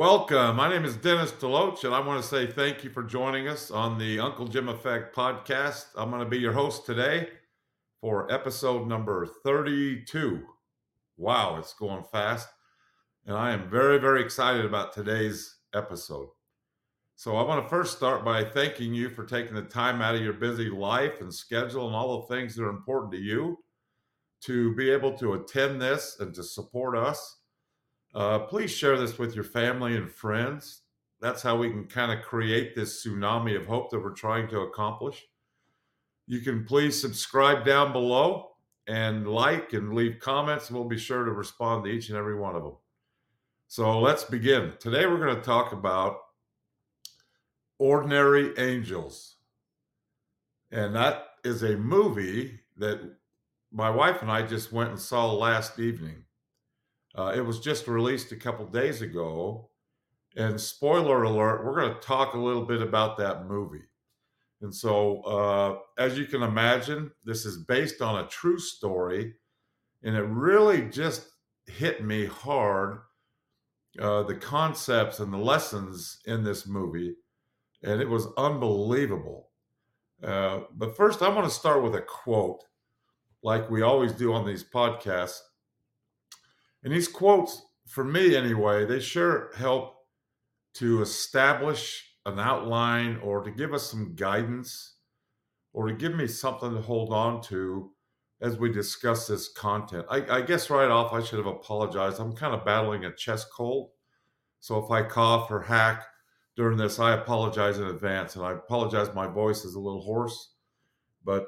[0.00, 0.56] Welcome.
[0.56, 3.70] My name is Dennis Deloach, and I want to say thank you for joining us
[3.70, 5.88] on the Uncle Jim Effect podcast.
[5.94, 7.28] I'm going to be your host today
[8.00, 10.40] for episode number 32.
[11.18, 12.48] Wow, it's going fast.
[13.26, 16.28] And I am very, very excited about today's episode.
[17.16, 20.22] So, I want to first start by thanking you for taking the time out of
[20.22, 23.58] your busy life and schedule and all the things that are important to you
[24.44, 27.39] to be able to attend this and to support us.
[28.14, 30.82] Uh, please share this with your family and friends.
[31.20, 34.60] That's how we can kind of create this tsunami of hope that we're trying to
[34.60, 35.26] accomplish.
[36.26, 38.52] You can please subscribe down below
[38.86, 42.36] and like and leave comments, and we'll be sure to respond to each and every
[42.36, 42.76] one of them.
[43.68, 44.72] So let's begin.
[44.80, 46.18] Today we're going to talk about
[47.78, 49.36] Ordinary Angels.
[50.72, 53.00] And that is a movie that
[53.72, 56.24] my wife and I just went and saw last evening.
[57.16, 59.70] Uh, it was just released a couple days ago.
[60.36, 63.82] And spoiler alert, we're going to talk a little bit about that movie.
[64.62, 69.34] And so, uh, as you can imagine, this is based on a true story.
[70.02, 71.28] And it really just
[71.66, 72.98] hit me hard
[73.98, 77.16] uh, the concepts and the lessons in this movie.
[77.82, 79.48] And it was unbelievable.
[80.22, 82.62] Uh, but first, I want to start with a quote,
[83.42, 85.40] like we always do on these podcasts.
[86.82, 89.96] And these quotes, for me anyway, they sure help
[90.74, 94.94] to establish an outline or to give us some guidance
[95.72, 97.90] or to give me something to hold on to
[98.40, 100.06] as we discuss this content.
[100.08, 102.20] I, I, guess right off, I should have apologized.
[102.20, 103.90] I'm kind of battling a chest cold.
[104.60, 106.06] So if I cough or hack
[106.56, 108.36] during this, I apologize in advance.
[108.36, 110.52] And I apologize, my voice is a little hoarse,
[111.24, 111.46] but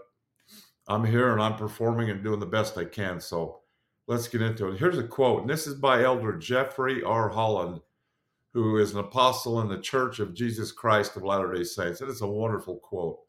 [0.87, 3.21] I'm here and I'm performing and doing the best I can.
[3.21, 3.62] So
[4.07, 4.79] let's get into it.
[4.79, 7.29] Here's a quote, and this is by Elder Jeffrey R.
[7.29, 7.81] Holland,
[8.53, 12.01] who is an apostle in the Church of Jesus Christ of Latter day Saints.
[12.01, 13.21] And It is a wonderful quote.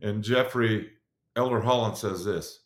[0.00, 0.90] And Jeffrey,
[1.34, 2.60] Elder Holland says this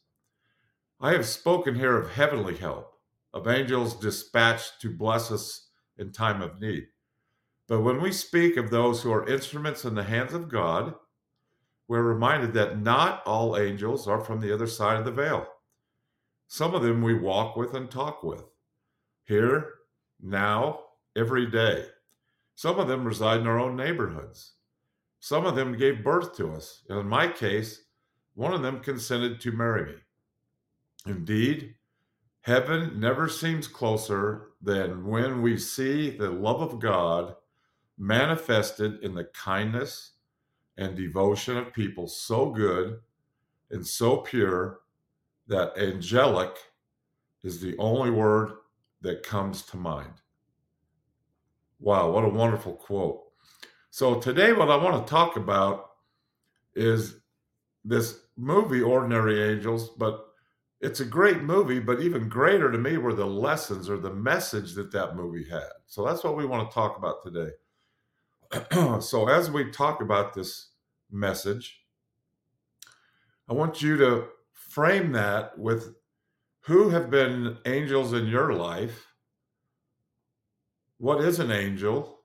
[1.00, 2.94] I have spoken here of heavenly help,
[3.32, 5.68] of angels dispatched to bless us
[5.98, 6.86] in time of need.
[7.68, 10.94] But when we speak of those who are instruments in the hands of God,
[11.88, 15.47] we're reminded that not all angels are from the other side of the veil.
[16.52, 18.44] Some of them we walk with and talk with.
[19.24, 19.72] Here,
[20.20, 20.80] now,
[21.16, 21.86] every day.
[22.56, 24.52] Some of them reside in our own neighborhoods.
[25.18, 26.82] Some of them gave birth to us.
[26.91, 27.84] And in my case,
[28.34, 29.98] one of them consented to marry me.
[31.06, 31.74] Indeed,
[32.42, 37.34] heaven never seems closer than when we see the love of God
[37.96, 40.16] manifested in the kindness
[40.76, 43.00] and devotion of people so good
[43.70, 44.81] and so pure
[45.48, 46.56] that angelic
[47.42, 48.53] is the only word
[49.00, 50.12] that comes to mind.
[51.80, 53.22] Wow, what a wonderful quote.
[53.91, 55.91] So, today, what I want to talk about
[56.75, 57.16] is
[57.84, 60.28] this movie, Ordinary Angels, but
[60.80, 64.74] it's a great movie, but even greater to me were the lessons or the message
[64.74, 65.69] that that movie had.
[65.86, 67.50] So, that's what we want to talk about today.
[69.00, 70.69] so, as we talk about this
[71.10, 71.80] message,
[73.48, 74.28] I want you to
[74.72, 75.94] frame that with
[76.60, 79.06] who have been angels in your life?
[80.97, 82.21] What is an angel?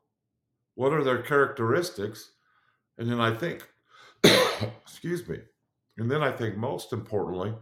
[0.76, 2.32] What are their characteristics?
[2.98, 3.68] And then I think,
[4.82, 5.40] excuse me,
[5.98, 7.54] and then I think most importantly,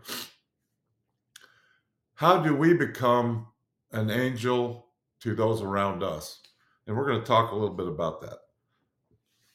[2.14, 3.48] how do we become
[3.92, 4.90] an angel
[5.22, 6.42] to those around us?
[6.86, 8.38] And we're going to talk a little bit about that.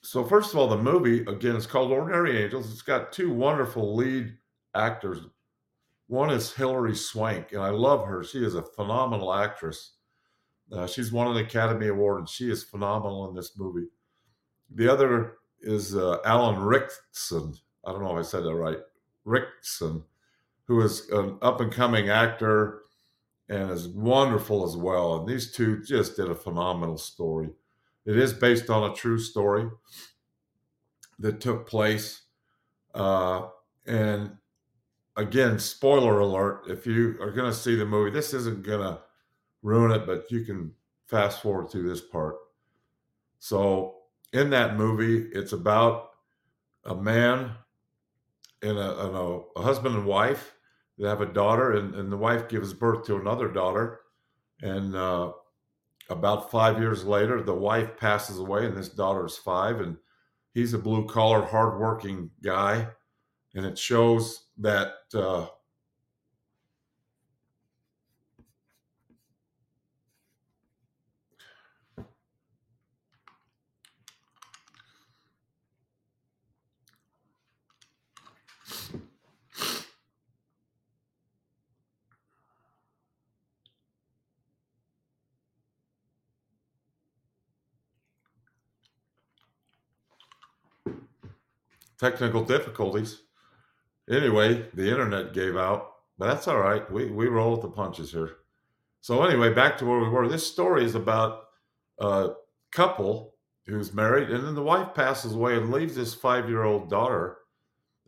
[0.02, 2.72] So, first of all, the movie, again, is called Ordinary Angels.
[2.72, 4.34] It's got two wonderful lead
[4.74, 5.20] actors.
[6.06, 8.24] One is Hilary Swank, and I love her.
[8.24, 9.92] She is a phenomenal actress.
[10.72, 13.86] Uh, she's won an Academy Award, and she is phenomenal in this movie.
[14.74, 17.54] The other is uh, Alan Ritchson.
[17.84, 18.78] I don't know if I said that right.
[19.24, 20.04] Ritchson,
[20.64, 22.82] who is an up and coming actor
[23.48, 25.16] and is wonderful as well.
[25.16, 27.50] And these two just did a phenomenal story.
[28.06, 29.68] It is based on a true story
[31.18, 32.22] that took place.
[32.94, 33.48] Uh,
[33.86, 34.36] and
[35.20, 39.00] again, spoiler alert if you are going to see the movie, this isn't going to
[39.62, 40.72] ruin it, but you can
[41.06, 42.36] fast forward through this part.
[43.38, 43.96] So,
[44.32, 46.10] in that movie, it's about
[46.84, 47.52] a man
[48.62, 50.54] and a, and a, a husband and wife
[50.98, 54.00] that have a daughter, and, and, the wife gives birth to another daughter.
[54.62, 55.32] And uh,
[56.10, 59.96] about five years later, the wife passes away, and this daughter is five, and
[60.52, 62.88] he's a blue collar, hardworking guy.
[63.54, 65.46] And it shows that uh,
[91.98, 93.22] technical difficulties.
[94.10, 96.90] Anyway, the internet gave out, but that's all right.
[96.90, 98.38] We we roll with the punches here.
[99.00, 100.28] So anyway, back to where we were.
[100.28, 101.44] This story is about
[101.98, 102.30] a
[102.72, 103.34] couple
[103.66, 107.38] who's married, and then the wife passes away and leaves this five year old daughter.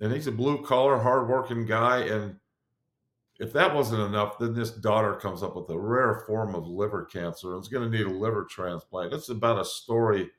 [0.01, 1.99] And he's a blue collar, hardworking guy.
[1.99, 2.37] And
[3.39, 7.05] if that wasn't enough, then this daughter comes up with a rare form of liver
[7.05, 9.13] cancer and is going to need a liver transplant.
[9.13, 10.31] It's about a story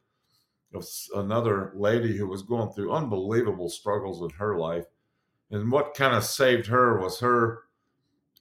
[0.74, 4.86] of another lady who was going through unbelievable struggles in her life.
[5.54, 7.60] And what kind of saved her was her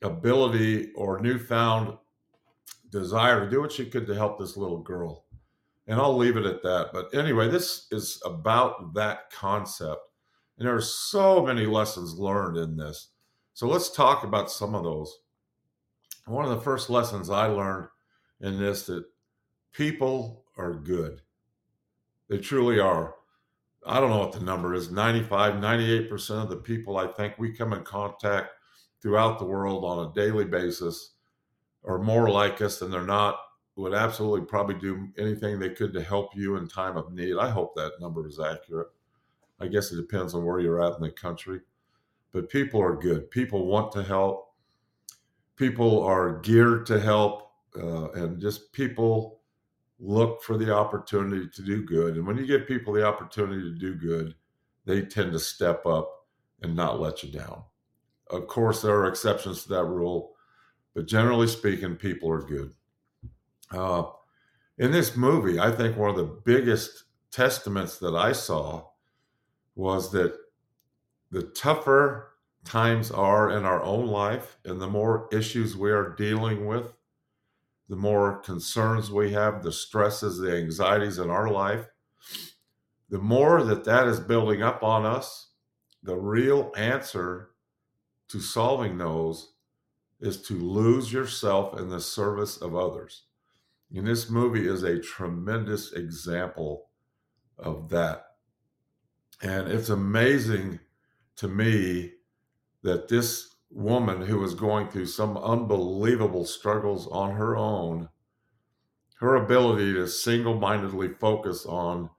[0.00, 1.98] ability or newfound
[2.90, 5.26] desire to do what she could to help this little girl.
[5.86, 6.88] And I'll leave it at that.
[6.90, 10.00] But anyway, this is about that concept.
[10.56, 13.10] And there are so many lessons learned in this.
[13.52, 15.14] So let's talk about some of those.
[16.24, 17.88] One of the first lessons I learned
[18.40, 19.04] in this that
[19.72, 21.20] people are good.
[22.30, 23.16] They truly are.
[23.86, 27.52] I don't know what the number is 95, 98% of the people I think we
[27.52, 28.50] come in contact
[29.00, 31.14] throughout the world on a daily basis
[31.84, 33.38] are more like us than they're not,
[33.74, 37.36] would absolutely probably do anything they could to help you in time of need.
[37.36, 38.88] I hope that number is accurate.
[39.60, 41.60] I guess it depends on where you're at in the country.
[42.32, 43.30] But people are good.
[43.30, 44.54] People want to help.
[45.56, 47.50] People are geared to help.
[47.76, 49.40] Uh, and just people
[50.02, 52.16] look for the opportunity to do good.
[52.16, 54.34] And when you give people the opportunity to do good,
[54.84, 56.26] they tend to step up
[56.60, 57.62] and not let you down.
[58.28, 60.32] Of course, there are exceptions to that rule,
[60.94, 62.72] but generally speaking, people are good.
[63.70, 64.04] Uh,
[64.78, 68.88] in this movie, I think one of the biggest testaments that I saw
[69.76, 70.36] was that
[71.30, 72.32] the tougher
[72.64, 76.92] times are in our own life and the more issues we are dealing with,
[77.92, 81.90] the more concerns we have, the stresses, the anxieties in our life,
[83.10, 85.50] the more that that is building up on us,
[86.02, 87.50] the real answer
[88.28, 89.52] to solving those
[90.20, 93.24] is to lose yourself in the service of others.
[93.94, 96.88] And this movie is a tremendous example
[97.58, 98.24] of that.
[99.42, 100.80] And it's amazing
[101.36, 102.12] to me
[102.84, 108.08] that this woman who was going through some unbelievable struggles on her own,
[109.20, 112.10] her ability to single mindedly focus on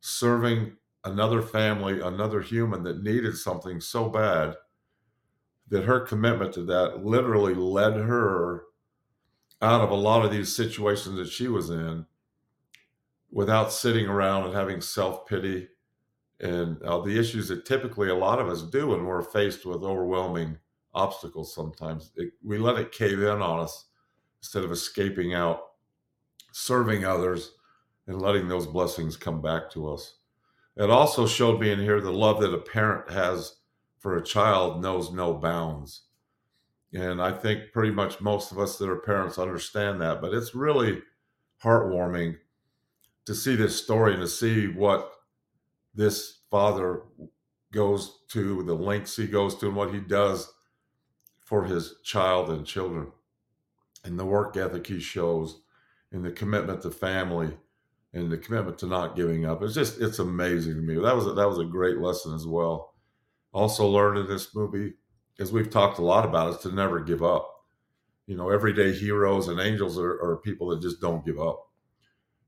[0.00, 4.54] serving another family, another human that needed something so bad,
[5.68, 8.64] that her commitment to that literally led her
[9.60, 12.04] out of a lot of these situations that she was in
[13.30, 15.68] without sitting around and having self pity
[16.40, 19.82] and uh, the issues that typically a lot of us do when we're faced with
[19.82, 20.58] overwhelming
[20.94, 22.10] obstacles sometimes.
[22.16, 23.86] It, we let it cave in on us
[24.40, 25.60] instead of escaping out,
[26.52, 27.52] serving others,
[28.06, 30.16] and letting those blessings come back to us.
[30.76, 33.56] It also showed me in here the love that a parent has
[33.98, 36.02] for a child knows no bounds.
[36.92, 40.20] And I think pretty much most of us that are parents understand that.
[40.20, 41.02] But it's really
[41.62, 42.36] heartwarming
[43.26, 45.12] to see this story and to see what
[45.94, 47.02] this father
[47.72, 50.52] goes to, the lengths he goes to, and what he does
[51.52, 53.12] for his child and children,
[54.04, 55.60] and the work ethic he shows,
[56.10, 57.50] and the commitment to family,
[58.14, 59.62] and the commitment to not giving up.
[59.62, 60.94] It's just it's amazing to me.
[60.94, 62.94] That was a, that was a great lesson as well.
[63.52, 64.94] Also learned in this movie,
[65.38, 67.46] as we've talked a lot about, is to never give up.
[68.26, 71.68] You know, everyday heroes and angels are, are people that just don't give up.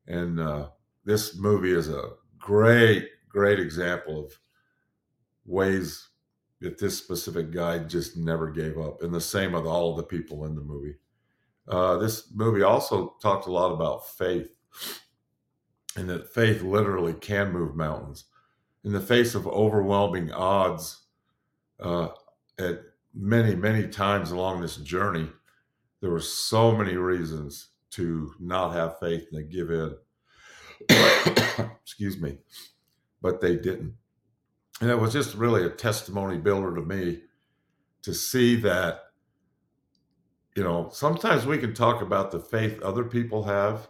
[0.06, 0.68] And uh,
[1.04, 4.32] this movie is a great, great example of
[5.44, 6.08] ways
[6.64, 9.02] that this specific guy just never gave up.
[9.02, 10.96] And the same with all of the people in the movie.
[11.68, 14.54] Uh, this movie also talked a lot about faith
[15.96, 18.24] and that faith literally can move mountains.
[18.84, 21.06] In the face of overwhelming odds,
[21.80, 22.08] uh,
[22.58, 22.80] at
[23.14, 25.28] many, many times along this journey,
[26.00, 29.94] there were so many reasons to not have faith and to give in.
[31.82, 32.38] Excuse me.
[33.22, 33.94] But they didn't.
[34.80, 37.22] And it was just really a testimony builder to me
[38.02, 39.00] to see that,
[40.56, 43.88] you know, sometimes we can talk about the faith other people have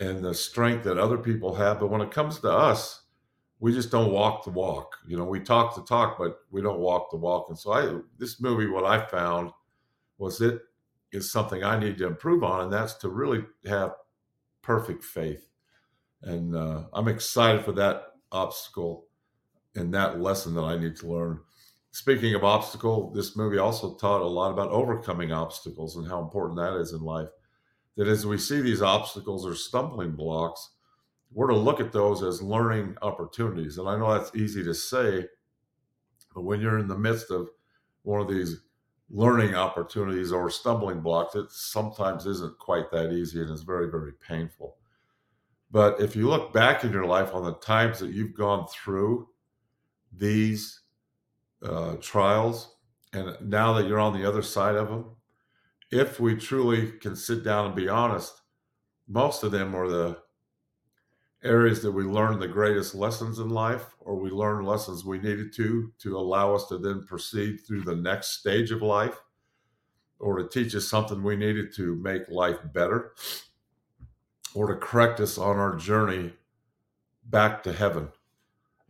[0.00, 1.80] and the strength that other people have.
[1.80, 3.02] But when it comes to us,
[3.60, 4.96] we just don't walk the walk.
[5.06, 7.46] You know, we talk the talk, but we don't walk the walk.
[7.48, 9.50] And so I this movie, what I found
[10.18, 10.60] was it
[11.10, 13.94] is something I need to improve on, and that's to really have
[14.62, 15.48] perfect faith.
[16.22, 19.07] And uh, I'm excited for that obstacle
[19.74, 21.40] and that lesson that I need to learn.
[21.90, 26.58] Speaking of obstacle, this movie also taught a lot about overcoming obstacles and how important
[26.58, 27.28] that is in life.
[27.96, 30.70] That as we see these obstacles or stumbling blocks,
[31.32, 33.78] we're to look at those as learning opportunities.
[33.78, 35.26] And I know that's easy to say,
[36.34, 37.48] but when you're in the midst of
[38.02, 38.60] one of these
[39.10, 44.12] learning opportunities or stumbling blocks, it sometimes isn't quite that easy and is very, very
[44.26, 44.76] painful.
[45.70, 49.28] But if you look back in your life on the times that you've gone through
[50.12, 50.80] these
[51.62, 52.76] uh, trials,
[53.12, 55.16] and now that you're on the other side of them,
[55.90, 58.42] if we truly can sit down and be honest,
[59.08, 60.18] most of them are the
[61.42, 65.52] areas that we learn the greatest lessons in life, or we learn lessons we needed
[65.54, 69.18] to to allow us to then proceed through the next stage of life,
[70.18, 73.14] or to teach us something we needed to make life better,
[74.54, 76.32] or to correct us on our journey
[77.24, 78.08] back to heaven.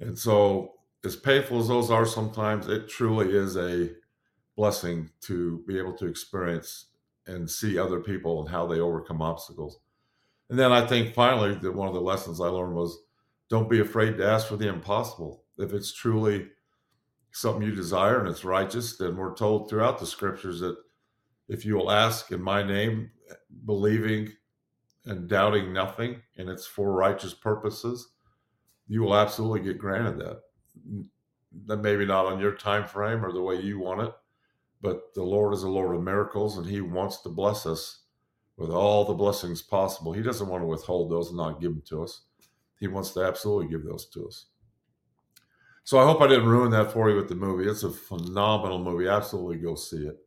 [0.00, 3.90] And so, as painful as those are sometimes, it truly is a
[4.56, 6.86] blessing to be able to experience
[7.26, 9.78] and see other people and how they overcome obstacles.
[10.50, 12.98] And then I think finally that one of the lessons I learned was
[13.48, 15.44] don't be afraid to ask for the impossible.
[15.58, 16.48] If it's truly
[17.30, 20.76] something you desire and it's righteous, then we're told throughout the scriptures that
[21.48, 23.10] if you will ask in my name,
[23.64, 24.30] believing
[25.04, 28.08] and doubting nothing, and it's for righteous purposes,
[28.86, 30.40] you will absolutely get granted that.
[31.66, 34.12] That maybe not on your time frame or the way you want it,
[34.80, 38.02] but the Lord is a Lord of miracles, and He wants to bless us
[38.56, 40.12] with all the blessings possible.
[40.12, 42.22] He doesn't want to withhold those and not give them to us.
[42.78, 44.46] He wants to absolutely give those to us.
[45.84, 47.68] So I hope I didn't ruin that for you with the movie.
[47.68, 49.08] It's a phenomenal movie.
[49.08, 50.18] Absolutely go see it.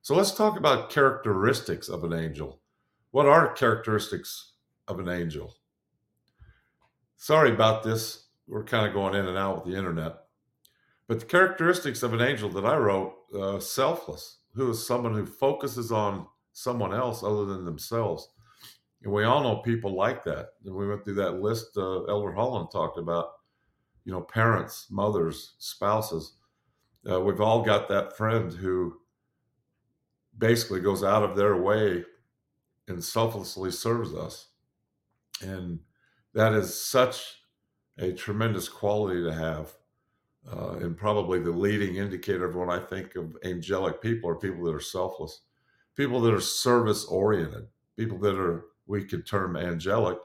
[0.00, 2.60] So let's talk about characteristics of an angel.
[3.10, 4.52] What are characteristics
[4.86, 5.56] of an angel?
[7.16, 8.27] Sorry about this.
[8.48, 10.16] We're kind of going in and out with the internet.
[11.06, 15.26] But the characteristics of an angel that I wrote uh, selfless, who is someone who
[15.26, 18.28] focuses on someone else other than themselves.
[19.02, 20.50] And we all know people like that.
[20.64, 23.30] And we went through that list uh, Elder Holland talked about,
[24.04, 26.36] you know, parents, mothers, spouses.
[27.08, 28.98] Uh, we've all got that friend who
[30.36, 32.04] basically goes out of their way
[32.88, 34.48] and selflessly serves us.
[35.42, 35.80] And
[36.34, 37.36] that is such
[37.98, 39.72] a tremendous quality to have.
[40.50, 44.64] Uh, and probably the leading indicator of when I think of angelic people are people
[44.64, 45.42] that are selfless
[45.98, 50.16] people that are service oriented, people that are, we could term angelic,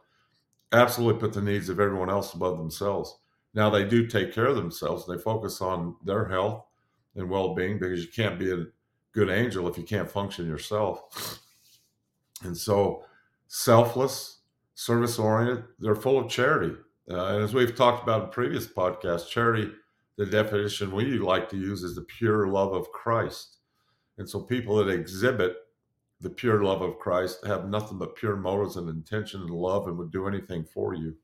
[0.72, 3.18] absolutely put the needs of everyone else above themselves.
[3.56, 6.64] Now, they do take care of themselves, they focus on their health
[7.16, 8.66] and well being because you can't be a
[9.14, 11.40] good angel if you can't function yourself.
[12.44, 13.04] And so,
[13.48, 14.42] selfless,
[14.76, 16.76] service oriented, they're full of charity.
[17.10, 19.72] Uh, and as we've talked about in previous podcasts, charity,
[20.18, 23.58] the definition we like to use is the pure love of Christ.
[24.18, 25.58] And so, people that exhibit
[26.24, 29.98] the pure love of Christ, have nothing but pure motives and intention and love and
[29.98, 31.16] would do anything for you.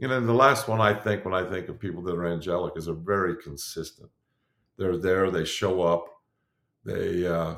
[0.00, 2.86] And the last one I think when I think of people that are angelic is
[2.86, 4.10] they're very consistent.
[4.78, 6.06] They're there, they show up,
[6.84, 7.56] they uh,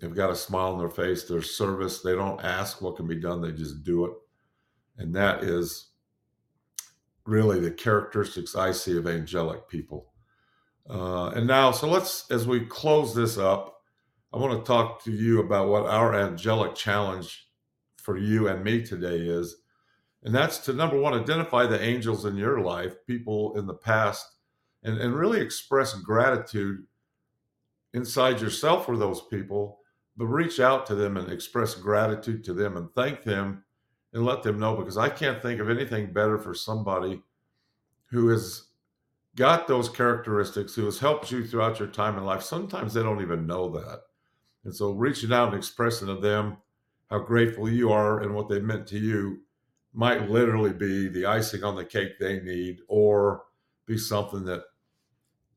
[0.00, 3.16] have got a smile on their face, their service, they don't ask what can be
[3.16, 4.12] done, they just do it.
[4.98, 5.87] And that is
[7.28, 10.12] really the characteristics I see of angelic people.
[10.88, 13.82] Uh, and now, so let's, as we close this up,
[14.32, 17.46] I want to talk to you about what our angelic challenge
[17.98, 19.56] for you and me today is.
[20.24, 24.26] And that's to number one, identify the angels in your life, people in the past,
[24.82, 26.86] and, and really express gratitude
[27.92, 29.80] inside yourself for those people,
[30.16, 33.64] but reach out to them and express gratitude to them and thank them
[34.12, 37.22] and let them know because I can't think of anything better for somebody
[38.06, 38.64] who has
[39.36, 42.42] got those characteristics, who has helped you throughout your time in life.
[42.42, 44.00] Sometimes they don't even know that.
[44.64, 46.56] And so reaching out and expressing to them
[47.10, 49.40] how grateful you are and what they meant to you
[49.92, 53.44] might literally be the icing on the cake they need or
[53.86, 54.64] be something that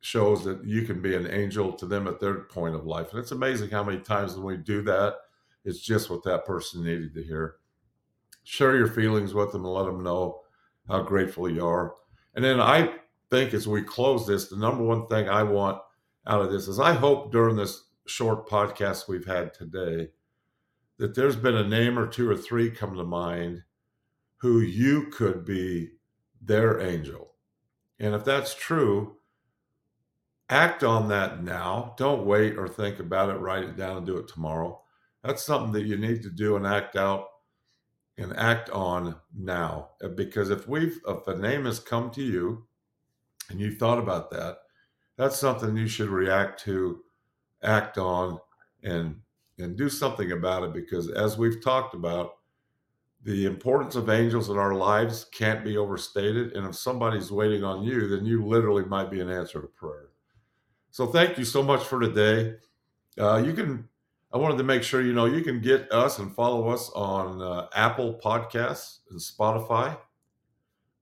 [0.01, 3.11] shows that you can be an angel to them at their point of life.
[3.11, 5.15] And it's amazing how many times when we do that,
[5.63, 7.55] it's just what that person needed to hear.
[8.43, 10.41] Share your feelings with them and let them know
[10.87, 11.95] how grateful you are.
[12.35, 12.93] And then I
[13.29, 15.81] think as we close this, the number one thing I want
[16.27, 20.09] out of this is I hope during this short podcast we've had today
[20.97, 23.63] that there's been a name or two or three come to mind
[24.37, 25.91] who you could be
[26.41, 27.35] their angel.
[27.99, 29.17] And if that's true,
[30.49, 31.93] act on that now.
[31.97, 34.81] Don't wait or think about it, write it down and do it tomorrow.
[35.23, 37.25] That's something that you need to do and act out
[38.17, 39.91] and act on now.
[40.15, 42.65] Because if we've if a name has come to you
[43.49, 44.57] and you've thought about that,
[45.17, 47.01] that's something you should react to
[47.63, 48.39] act on
[48.83, 49.21] and
[49.59, 52.31] and do something about it because as we've talked about
[53.23, 56.53] The importance of angels in our lives can't be overstated.
[56.53, 60.09] And if somebody's waiting on you, then you literally might be an answer to prayer.
[60.91, 62.55] So thank you so much for today.
[63.19, 63.89] Uh, you can,
[64.33, 67.41] I wanted to make sure you know you can get us and follow us on
[67.41, 69.97] uh, Apple Podcasts and Spotify.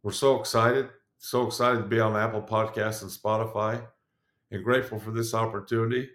[0.01, 3.85] We're so excited, so excited to be on Apple Podcasts and Spotify
[4.49, 6.09] and grateful for this opportunity.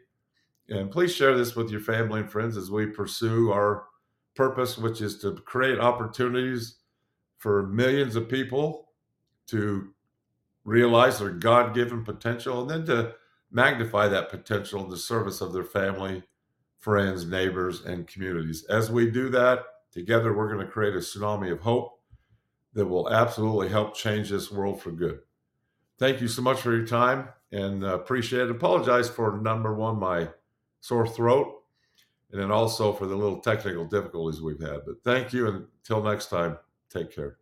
[0.68, 3.85] And please share this with your family and friends as we pursue our
[4.35, 6.76] purpose, which is to create opportunities
[7.38, 8.88] for millions of people
[9.47, 9.90] to
[10.64, 13.14] realize their God given potential and then to
[13.52, 16.25] magnify that potential in the service of their family,
[16.85, 18.64] friends, neighbors, and communities.
[18.64, 19.61] As we do that,
[19.91, 21.99] together we're going to create a tsunami of hope
[22.75, 25.21] that will absolutely help change this world for good.
[25.99, 28.50] Thank you so much for your time and uh, appreciate it.
[28.50, 30.29] Apologize for number one, my
[30.81, 31.62] sore throat,
[32.31, 34.81] and then also for the little technical difficulties we've had.
[34.85, 36.59] But thank you, and until next time,
[36.91, 37.38] take care.